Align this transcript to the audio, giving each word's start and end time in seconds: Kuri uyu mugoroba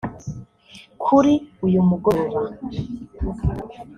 Kuri 1.03 1.33
uyu 1.65 1.81
mugoroba 1.89 2.39